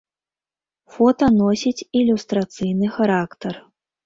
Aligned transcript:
Фота 0.93 1.25
носіць 1.41 1.83
ілюстрацыйны 2.01 2.91
характар. 2.97 3.53